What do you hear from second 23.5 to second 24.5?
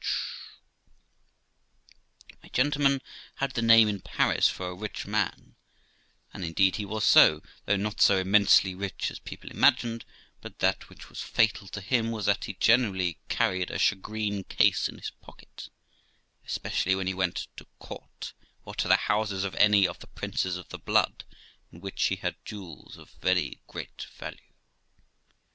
great value.